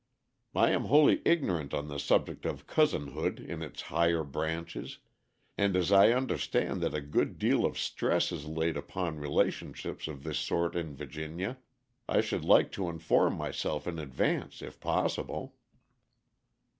I 0.55 0.71
am 0.71 0.85
wholly 0.85 1.21
ignorant 1.25 1.75
on 1.75 1.87
the 1.87 1.99
subject 1.99 2.43
of 2.47 2.65
cousinhood 2.65 3.39
in 3.39 3.61
its 3.61 3.83
higher 3.83 4.23
branches, 4.23 4.97
and 5.59 5.75
as 5.75 5.91
I 5.91 6.09
understand 6.11 6.81
that 6.81 6.95
a 6.95 7.01
good 7.01 7.37
deal 7.37 7.65
of 7.65 7.77
stress 7.77 8.31
is 8.31 8.47
laid 8.47 8.77
upon 8.77 9.19
relationships 9.19 10.07
of 10.07 10.23
this 10.23 10.39
sort 10.39 10.75
in 10.75 10.95
Virginia, 10.95 11.59
I 12.09 12.21
should 12.21 12.43
like 12.43 12.71
to 12.71 12.89
inform 12.89 13.35
myself 13.37 13.85
in 13.85 13.99
advance 13.99 14.63
if 14.63 14.79
possible." 14.79 15.53